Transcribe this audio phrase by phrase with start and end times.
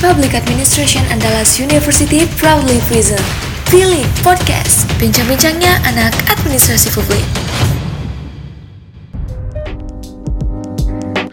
[0.00, 3.20] Public Administration Andalas University proudly present
[3.68, 7.20] Pilih Podcast, bincang-bincangnya anak administrasi publik.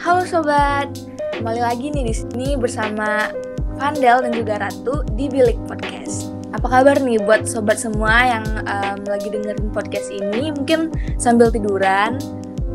[0.04, 0.92] Halo sobat,
[1.40, 3.32] kembali lagi nih di sini bersama
[3.80, 6.36] Vandel dan juga Ratu di Bilik Podcast.
[6.52, 10.52] Apa kabar nih buat sobat semua yang um, lagi dengerin podcast ini?
[10.52, 12.20] Mungkin sambil tiduran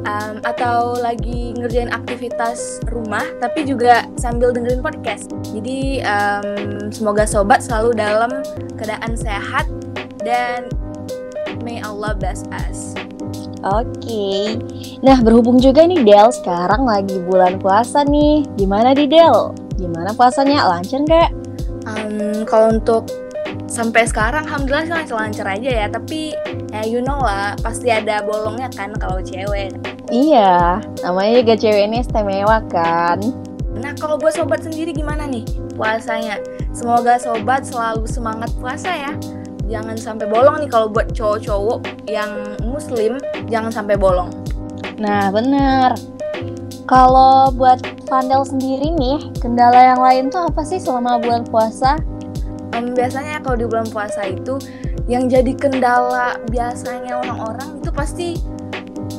[0.08, 5.28] um, atau lagi ngerjain aktivitas rumah, tapi juga sambil dengerin podcast.
[5.52, 8.32] Jadi um, semoga sobat selalu dalam
[8.80, 9.68] keadaan sehat
[10.24, 10.72] dan
[11.60, 12.96] may Allah bless us.
[13.62, 14.58] Oke,
[15.06, 18.42] nah berhubung juga nih Del, sekarang lagi bulan puasa nih.
[18.58, 19.54] Gimana di Del?
[19.78, 20.66] Gimana puasanya?
[20.66, 21.30] Lancar nggak?
[21.86, 23.06] Um, kalau untuk
[23.70, 26.36] sampai sekarang alhamdulillah sih lancar-lancar aja ya tapi
[26.70, 29.72] ya you know lah pasti ada bolongnya kan kalau cewek
[30.12, 33.16] Iya, namanya juga cewek ini istimewa kan.
[33.82, 35.42] Nah kalau buat sobat sendiri gimana nih
[35.74, 36.38] puasanya
[36.70, 39.12] semoga sobat selalu semangat puasa ya
[39.66, 42.30] jangan sampai bolong nih kalau buat cowok-cowok yang
[42.62, 43.18] muslim
[43.50, 44.30] jangan sampai bolong
[45.02, 45.98] Nah bener.
[46.86, 51.96] Kalau buat Vandel sendiri nih, kendala yang lain tuh apa sih selama bulan puasa?
[52.76, 54.60] Em, biasanya kalau di bulan puasa itu
[55.08, 58.28] yang jadi kendala biasanya orang-orang itu pasti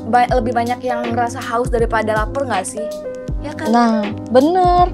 [0.08, 2.88] ba- lebih banyak yang ngerasa haus daripada lapar nggak sih
[3.44, 3.96] ya kan Nah,
[4.30, 4.88] bener.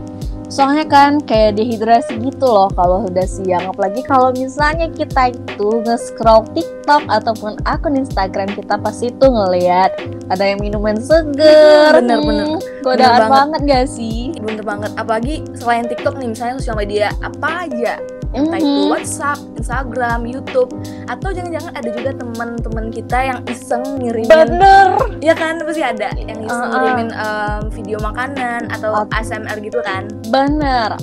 [0.49, 3.69] Soalnya kan kayak dehidrasi gitu loh kalau udah siang.
[3.69, 9.93] Apalagi kalau misalnya kita itu nge-scroll TikTok ataupun akun Instagram kita pasti itu ngeliat
[10.25, 11.93] ada yang minuman seger.
[11.93, 12.45] Bener, bener.
[12.49, 13.29] Hmm, Bener Godaan banget.
[13.29, 14.33] banget gak sih?
[14.39, 18.89] bener banget apalagi selain TikTok nih misalnya sosial media apa aja entah itu Mhm.
[18.89, 20.69] WhatsApp, Instagram, YouTube
[21.05, 24.87] atau jangan-jangan ada juga teman-teman kita yang iseng ngirimin Bener.
[25.17, 26.71] ya kan pasti ada yang iseng Uh-uh.
[26.71, 30.93] ngirimin em, video makanan atau At- ASMR gitu kan Bener.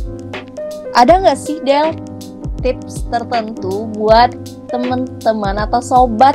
[0.94, 1.92] Ada nggak sih Del
[2.62, 4.30] tips tertentu buat
[4.66, 6.34] temen-teman atau sobat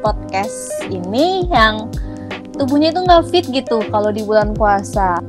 [0.00, 1.88] podcast ini yang
[2.52, 5.20] tubuhnya itu nggak fit gitu kalau di bulan puasa?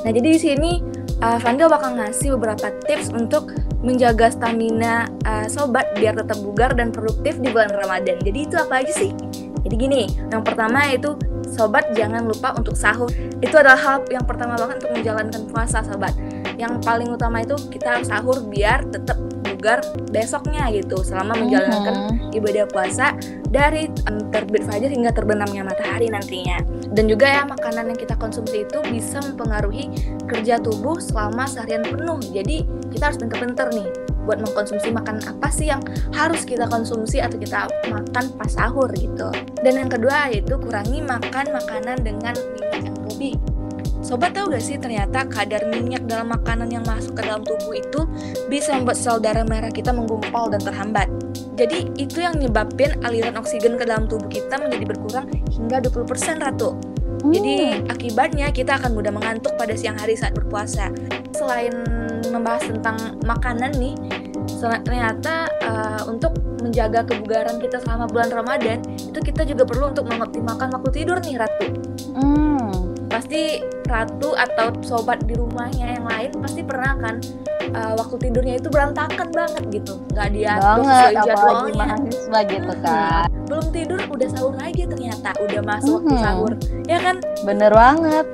[0.00, 0.70] Nah, jadi di sini
[1.18, 6.92] uh, Vandel bakal ngasih beberapa tips untuk menjaga stamina uh, sobat biar tetap bugar dan
[6.92, 8.20] produktif di bulan Ramadan.
[8.20, 9.12] Jadi itu apa aja sih?
[9.60, 10.02] Jadi gini,
[10.32, 11.16] yang pertama itu
[11.48, 13.12] sobat jangan lupa untuk sahur.
[13.44, 16.16] Itu adalah hal yang pertama banget untuk menjalankan puasa, sobat.
[16.56, 22.32] Yang paling utama itu kita harus sahur biar tetap bugar besoknya gitu selama menjalankan Mhm.
[22.32, 23.12] ibadah puasa
[23.52, 23.92] dari
[24.32, 26.64] terbit fajar hingga terbenamnya matahari nantinya.
[26.96, 29.92] Dan juga ya makanan yang kita konsumsi itu bisa mempengaruhi
[30.24, 32.16] kerja tubuh selama seharian penuh.
[32.32, 33.88] Jadi kita harus pinter-pinter nih
[34.28, 35.80] buat mengkonsumsi makanan apa sih yang
[36.12, 39.32] harus kita konsumsi atau kita makan pas sahur gitu.
[39.64, 43.34] Dan yang kedua yaitu kurangi makan makanan dengan minyak yang berlebih.
[44.00, 48.08] Sobat tahu gak sih ternyata kadar minyak dalam makanan yang masuk ke dalam tubuh itu
[48.48, 51.08] bisa membuat sel darah merah kita menggumpal dan terhambat.
[51.60, 56.89] Jadi itu yang nyebabin aliran oksigen ke dalam tubuh kita menjadi berkurang hingga 20% Ratu.
[57.20, 60.88] Jadi akibatnya kita akan mudah mengantuk pada siang hari saat berpuasa.
[61.36, 61.72] Selain
[62.32, 63.94] membahas tentang makanan nih,
[64.84, 70.68] ternyata uh, untuk menjaga kebugaran kita selama bulan Ramadan, itu kita juga perlu untuk mengoptimalkan
[70.72, 71.66] waktu tidur nih Ratu.
[72.16, 72.69] Hmm.
[73.10, 73.58] Pasti
[73.90, 77.18] Ratu atau sobat di rumahnya yang lain pasti pernah kan
[77.74, 81.74] uh, waktu tidurnya itu berantakan banget gitu, nggak diatur banget sesuai jadwalnya.
[81.90, 83.26] mahasiswa gitu kan.
[83.50, 86.22] Belum tidur udah sahur lagi ternyata, udah masuk waktu Mhm.
[86.22, 86.52] sahur,
[86.86, 87.16] ya kan?
[87.42, 88.26] Bener banget.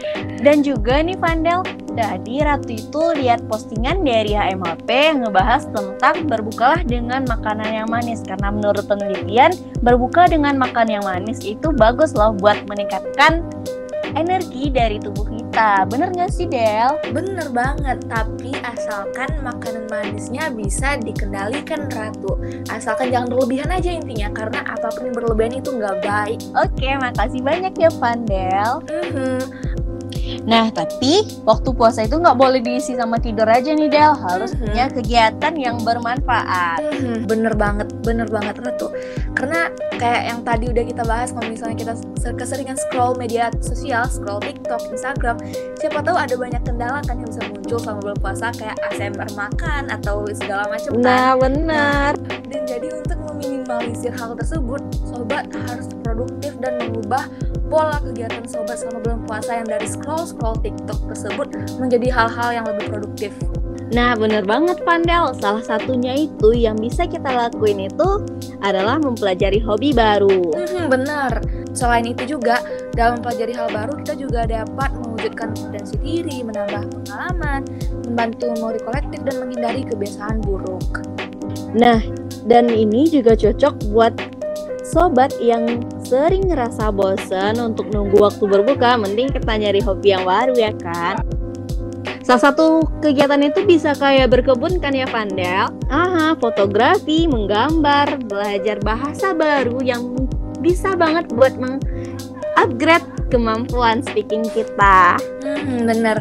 [0.44, 1.60] Dan juga nih Vandel,
[1.97, 8.20] tadi Ratu itu lihat postingan dari HMHP yang ngebahas tentang berbukalah dengan makanan yang manis.
[8.28, 13.41] Karena menurut penelitian, berbuka dengan makan yang manis itu bagus loh buat meningkatkan
[14.14, 15.88] energi dari tubuh kita.
[15.90, 17.00] Bener gak sih Del?
[17.10, 22.38] Bener banget, tapi asalkan makanan manisnya bisa dikendalikan Ratu.
[22.70, 26.38] Asalkan jangan berlebihan aja intinya, karena apa pun yang berlebihan itu nggak baik.
[26.54, 28.72] Oke, makasih banyak ya Vandel.
[28.86, 29.40] Mhm.
[30.46, 34.14] Nah, tapi waktu puasa itu nggak boleh diisi sama tidur aja nih Del.
[34.14, 36.82] Harus punya kegiatan yang bermanfaat.
[36.82, 38.94] Mhm, Bener banget, bener banget Ratu.
[39.34, 39.66] Karena
[39.98, 44.38] kayak yang tadi udah kita bahas, kalau misalnya kita ser- keseringan scroll media sosial, scroll
[44.38, 45.36] TikTok, Instagram,
[45.82, 49.82] siapa tahu ada banyak kendala kan yang bisa muncul selama bulan puasa kayak ASMR makan
[49.91, 51.03] atau segala macam kan.
[51.03, 52.10] Nah, benar.
[52.47, 57.26] Dan jadi untuk meminimalisir hal tersebut, sobat harus produktif dan mengubah
[57.66, 61.48] pola kegiatan sobat selama bulan puasa yang dari scroll-scroll TikTok tersebut
[61.82, 63.34] menjadi hal-hal yang lebih produktif.
[63.94, 65.30] Nah, bener banget Pandel.
[65.38, 68.09] Salah satunya itu yang bisa kita lakuin itu
[68.59, 70.50] adalah mempelajari hobi baru.
[70.50, 71.38] Hmm, benar.
[71.71, 72.59] Selain itu juga,
[72.97, 77.60] dalam mempelajari hal baru, kita juga dapat mewujudkan kompetensi diri, menambah pengalaman,
[78.09, 81.04] membantu memori kolektif dan menghindari kebiasaan buruk.
[81.77, 82.00] Nah,
[82.48, 84.15] dan ini juga cocok buat
[84.86, 90.54] sobat yang sering ngerasa bosan untuk nunggu waktu berbuka, mending kita nyari hobi yang baru
[90.56, 91.21] ya kan?
[92.26, 95.70] Salah satu kegiatan itu bisa kayak berkebun kan ya Vandel?
[95.86, 100.26] Aha, fotografi, menggambar, belajar bahasa baru yang
[100.58, 105.14] bisa banget buat meng-upgrade kemampuan speaking kita.
[105.46, 106.18] Hmm, bener.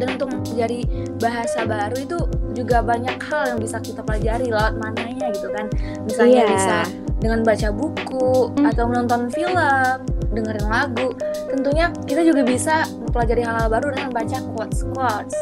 [0.00, 0.88] Dan untuk menjadi
[1.20, 2.18] bahasa baru itu
[2.56, 5.68] juga banyak hal yang bisa kita pelajari lewat mananya gitu kan.
[6.08, 6.52] Misalnya Iya.
[6.56, 6.78] bisa
[7.20, 8.64] dengan baca buku Hmm.
[8.64, 9.98] atau menonton film,
[10.32, 11.12] dengerin lagu.
[11.52, 15.34] Tentunya kita juga bisa mempelajari hal-hal baru dengan baca quotes-quotes.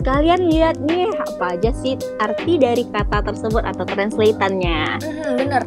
[0.00, 5.00] Sekalian lihat nih apa aja sih arti dari kata tersebut atau translatannya.
[5.00, 5.62] Mhm, bener.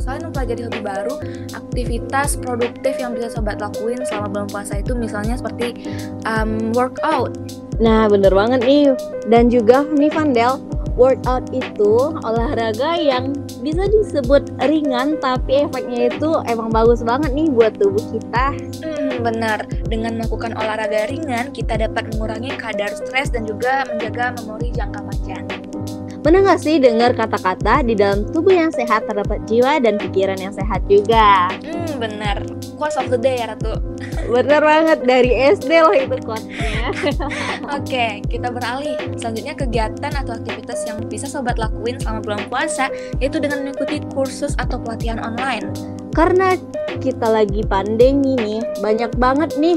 [0.00, 1.14] Selain mempelajari hobi baru,
[1.56, 5.84] aktivitas produktif yang bisa sobat lakuin selama bulan puasa itu misalnya seperti
[6.28, 7.32] um, workout.
[7.80, 8.92] Nah, bener banget nih.
[9.28, 10.60] Dan juga nih Vandel,
[10.94, 17.74] workout itu olahraga yang bisa disebut ringan tapi efeknya itu emang bagus banget nih buat
[17.78, 18.54] tubuh kita.
[18.82, 19.66] Hmm, benar.
[19.90, 25.44] Dengan melakukan olahraga ringan, kita dapat mengurangi kadar stres dan juga menjaga memori jangka panjang.
[26.24, 30.56] Pernah nggak sih dengar kata-kata di dalam tubuh yang sehat terdapat jiwa dan pikiran yang
[30.56, 31.52] sehat juga?
[31.60, 32.40] Hmm, benar.
[32.80, 33.93] Quotes of the day ya, Ratu.
[34.28, 36.90] Bener banget dari SD loh itu quotes-nya.
[37.76, 38.96] Oke, kita beralih.
[39.20, 42.88] Selanjutnya kegiatan atau aktivitas yang bisa sobat lakuin selama bulan puasa
[43.20, 45.70] yaitu dengan mengikuti kursus atau pelatihan online.
[46.14, 46.54] Karena
[47.02, 49.76] kita lagi pandemi nih, banyak banget nih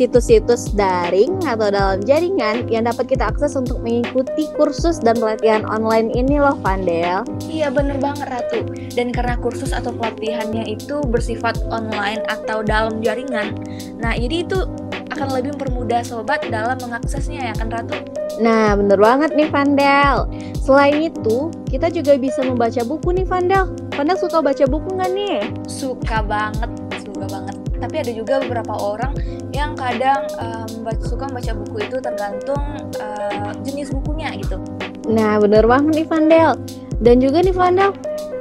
[0.00, 6.08] situs-situs daring atau dalam jaringan yang dapat kita akses untuk mengikuti kursus dan pelatihan online
[6.16, 7.20] ini loh Vandel.
[7.44, 8.64] Iya bener banget Ratu
[8.96, 13.52] Dan karena kursus atau pelatihannya itu bersifat online atau dalam jaringan
[14.00, 14.64] Nah jadi itu
[15.12, 18.00] akan lebih mempermudah sobat dalam mengaksesnya ya kan Ratu?
[18.40, 20.24] Nah bener banget nih Vandel.
[20.56, 23.74] Selain itu, kita juga bisa membaca buku nih Vandel.
[23.92, 25.40] Vandel suka baca buku nggak nih?
[25.68, 26.70] Suka banget,
[27.02, 29.12] suka banget Tapi ada juga beberapa orang
[29.60, 30.24] yang kadang
[30.80, 32.64] baca- suka membaca buku itu tergantung
[32.96, 34.56] eh, jenis bukunya gitu
[35.10, 36.52] Nah, bener banget nih Vandel.
[37.02, 37.90] Dan juga nih Vandel,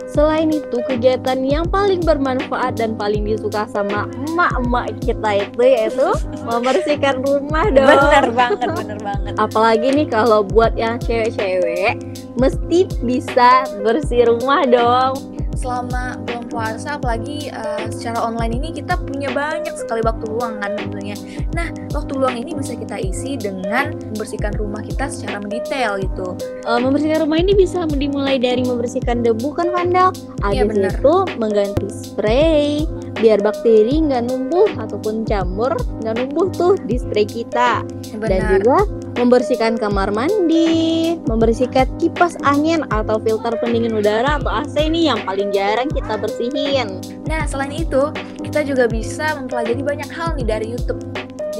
[0.06, 6.08] selain itu kegiatan yang paling bermanfaat dan paling disuka sama emak-emak kita itu yaitu
[6.48, 7.90] membersihkan rumah dong.
[7.90, 11.98] Bener banget, bener banget Apalagi nih kalau buat yang cewek-cewek,
[12.38, 15.39] mesti bisa bersih rumah dong.
[15.60, 20.72] Selama bulan puasa apalagi uh, secara online ini kita punya banyak sekali waktu luang kan
[20.80, 21.20] tentunya.
[21.52, 26.40] Nah, waktu luang ini bisa kita isi dengan membersihkan rumah kita secara mendetail gitu.
[26.64, 30.16] Eh, membersihkan rumah ini bisa dimulai dari membersihkan debu kan Vandel.
[30.48, 30.94] Iya, Habis bener.
[30.96, 32.88] itu mengganti spray
[33.20, 37.84] biar bakteri nggak numbuh ataupun jamur nggak numbuh tuh di spray kita.
[38.20, 38.52] dan Benar.
[38.64, 38.78] juga
[39.20, 45.52] membersihkan kamar mandi, membersihkan kipas angin atau filter pendingin udara atau AC ini yang paling
[45.52, 47.04] jarang kita bersihin.
[47.28, 51.04] Nah, selain itu, kita juga bisa mempelajari banyak hal nih dari YouTube.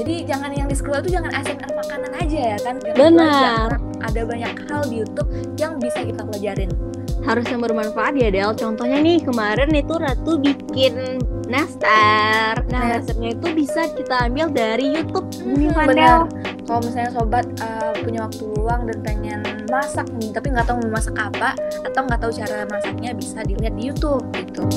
[0.00, 2.80] Jadi jangan yang di scroll itu jangan ASMR makanan aja ya kan.
[2.80, 3.68] Jangan Benar.
[4.00, 5.28] Ada banyak hal di YouTube
[5.60, 6.72] yang bisa kita pelajarin.
[7.20, 8.56] Harus yang bermanfaat ya Del.
[8.56, 11.20] Contohnya nih kemarin itu Ratu bikin
[11.52, 12.64] nastar.
[12.72, 15.28] Nah resepnya itu bisa kita ambil dari YouTube.
[15.44, 16.24] Hmm, benar.
[16.70, 19.42] Kalau misalnya sobat uh, punya waktu luang dan pengen
[19.74, 23.74] masak nih, tapi nggak tahu mau masak apa atau nggak tahu cara masaknya, bisa dilihat
[23.74, 24.70] di YouTube gitu.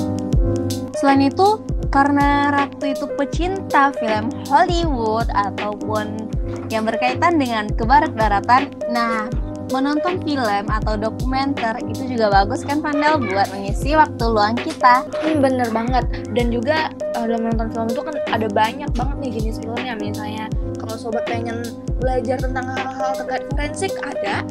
[0.98, 1.62] Selain itu,
[1.94, 6.18] karena Ratu itu pecinta film Hollywood ataupun
[6.66, 9.30] yang berkaitan dengan kebarat-baratan, nah
[9.70, 15.06] menonton film atau dokumenter itu juga bagus kan Pandel buat mengisi waktu luang kita.
[15.22, 16.04] Hmm, bener banget.
[16.34, 19.94] Dan juga uh, dalam menonton film itu kan ada banyak banget nih jenis filmnya.
[19.98, 20.46] Misalnya
[20.78, 21.64] kalau sobat pengen
[21.98, 24.42] belajar tentang hal-hal terkait forensik ada.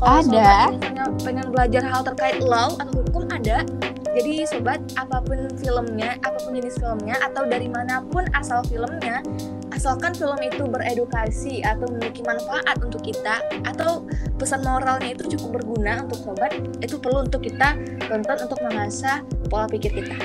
[0.00, 0.72] Kalau Ada.
[0.72, 3.64] misalnya pengen belajar hal terkait law atau hukum ada.
[4.10, 9.22] Jadi sobat apa pun filmnya, apa pun jenis filmnya atau dari mana pun asal filmnya,
[9.70, 14.02] asalkan film itu beredukasi atau memiliki manfaat untuk kita atau
[14.34, 17.78] pesan moralnya itu cukup berguna untuk sobat, itu perlu untuk kita
[18.10, 20.18] tonton untuk mengasah pola pikir kita.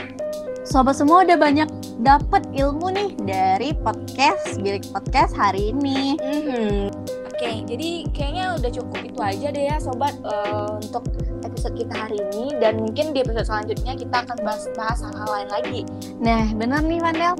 [0.65, 1.69] Sobat semua udah banyak
[2.03, 6.19] dapat ilmu nih dari podcast Bilik Podcast hari ini.
[6.19, 6.91] Mhm.
[7.35, 11.03] Oke, jadi kayaknya udah cukup itu aja deh ya sobat eh, untuk
[11.43, 15.49] episode kita hari ini dan mungkin di episode selanjutnya kita akan bahas bahas hal-hal lain
[15.51, 15.81] lagi.
[16.23, 17.35] Nah, bener nih Vandel.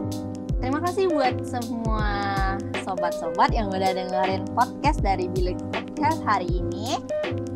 [0.60, 2.08] Terima kasih buat semua
[2.84, 7.00] sobat-sobat yang udah dengerin podcast dari Bilik Podcast hari ini.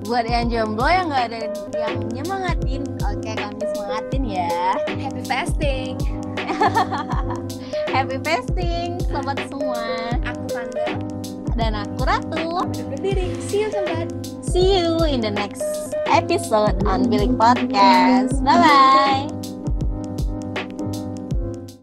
[0.03, 1.39] Buat yang jomblo yang nggak ada
[1.75, 4.75] yang nyemangatin, oke kami semangatin ya.
[4.99, 5.78] Happy fasting.
[7.95, 9.83] Happy fasting, sobat semua.
[10.23, 10.89] Aku Fanda
[11.59, 12.63] dan aku Ratu.
[12.71, 13.35] Undur diri.
[13.47, 14.07] See you sobat.
[14.43, 15.63] See you in the next
[16.09, 18.39] episode on Billy Podcast.
[18.41, 19.38] Bye bye.